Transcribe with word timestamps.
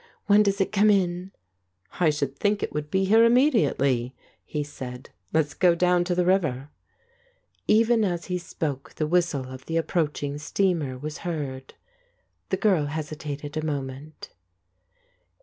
When 0.25 0.41
does 0.41 0.59
it 0.59 0.71
come 0.71 0.89
in?" 0.89 1.31
"I 1.99 2.09
should 2.09 2.35
think 2.35 2.63
it 2.63 2.73
would 2.73 2.89
be 2.89 3.05
here 3.05 3.23
immediately," 3.23 4.15
he 4.43 4.63
said. 4.63 5.11
"Let's 5.31 5.53
go 5.53 5.75
down 5.75 6.05
to 6.05 6.15
the 6.15 6.25
river." 6.25 6.71
Even 7.67 8.03
as 8.03 8.25
he 8.25 8.39
spoke 8.39 8.95
the 8.95 9.05
whistle 9.05 9.47
of 9.51 9.67
the 9.67 9.77
approaching 9.77 10.39
steamer 10.39 10.97
was 10.97 11.19
heard. 11.19 11.75
The 12.49 12.57
girl 12.57 12.87
hesitated 12.87 13.55
a 13.55 13.63
moment. 13.63 14.31